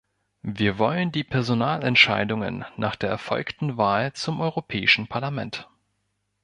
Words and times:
Wir 0.41 0.79
wollen 0.79 1.11
die 1.11 1.23
Personalentscheidungen 1.23 2.65
nach 2.75 2.95
der 2.95 3.11
erfolgten 3.11 3.77
Wahl 3.77 4.11
zum 4.13 4.41
Europäischen 4.41 5.05
Parlament. 5.05 5.69